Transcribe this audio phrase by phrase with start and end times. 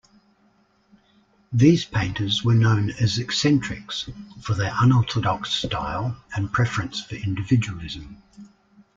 [1.53, 4.09] These painters were known as "eccentrics"
[4.41, 8.17] for their unorthodox style and preference for individualism.